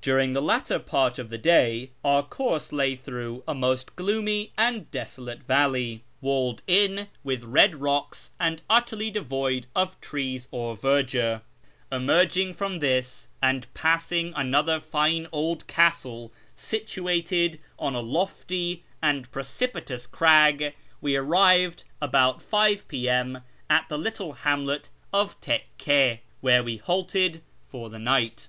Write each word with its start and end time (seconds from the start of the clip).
During 0.00 0.32
the 0.32 0.42
latter 0.42 0.80
part 0.80 1.16
of 1.20 1.30
the 1.30 1.38
day 1.38 1.92
our 2.04 2.24
course 2.24 2.72
lay 2.72 2.96
through 2.96 3.44
a 3.46 3.54
most 3.54 3.94
gloomy 3.94 4.50
and 4.58 4.90
desolate 4.90 5.44
valley, 5.44 6.02
walled 6.20 6.60
in 6.66 7.06
with 7.22 7.44
red 7.44 7.76
rocks 7.76 8.32
28 8.38 8.38
A 8.42 8.42
VKAR 8.42 8.46
AMONGST 8.48 8.60
THE 8.60 8.64
PERSIANS 8.66 8.66
and 8.66 8.78
utterly 8.78 9.10
devoiil 9.12 9.60
of 9.76 10.00
trees 10.00 10.48
or 10.50 10.76
verdure. 10.76 11.42
Emerging 11.92 12.52
from 12.52 12.78
this, 12.80 13.28
and 13.40 13.72
passing 13.72 14.32
another 14.34 14.82
line 14.92 15.28
old 15.30 15.64
castle 15.68 16.32
situated 16.56 17.60
on 17.78 17.94
a 17.94 18.00
lofty 18.00 18.82
and 19.00 19.30
precipitous 19.30 20.08
crag, 20.08 20.74
we 21.00 21.14
arrived 21.14 21.84
about 22.02 22.42
5 22.42 22.86
I'.M. 22.92 23.42
at 23.70 23.88
the 23.88 23.96
little 23.98 24.32
hamlet 24.32 24.88
of 25.12 25.40
Tekkc, 25.40 26.18
where 26.40 26.64
we 26.64 26.78
halted 26.78 27.42
for 27.68 27.88
the 27.88 28.00
night. 28.00 28.48